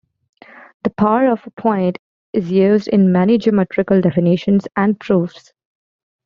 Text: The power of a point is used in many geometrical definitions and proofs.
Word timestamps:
The 0.83 0.89
power 0.89 1.31
of 1.31 1.45
a 1.45 1.51
point 1.61 1.99
is 2.33 2.49
used 2.49 2.87
in 2.87 3.11
many 3.11 3.37
geometrical 3.37 4.01
definitions 4.01 4.67
and 4.75 4.99
proofs. 4.99 5.53